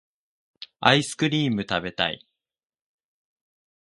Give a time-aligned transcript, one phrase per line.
[0.79, 2.25] アイスクリームたべたい